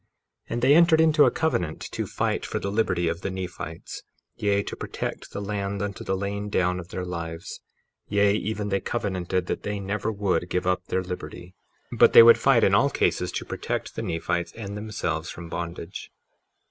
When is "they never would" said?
9.61-10.49